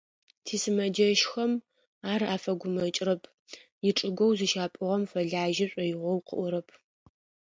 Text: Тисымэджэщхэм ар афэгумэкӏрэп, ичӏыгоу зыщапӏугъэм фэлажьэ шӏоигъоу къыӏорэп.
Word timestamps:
Тисымэджэщхэм 0.45 1.51
ар 2.11 2.21
афэгумэкӏрэп, 2.35 3.23
ичӏыгоу 3.89 4.31
зыщапӏугъэм 4.37 5.03
фэлажьэ 5.11 5.65
шӏоигъоу 5.71 6.19
къыӏорэп. 6.27 6.67